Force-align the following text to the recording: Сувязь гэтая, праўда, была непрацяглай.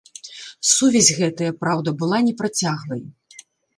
Сувязь 0.69 1.11
гэтая, 1.19 1.51
праўда, 1.65 1.89
была 2.03 2.17
непрацяглай. 2.31 3.03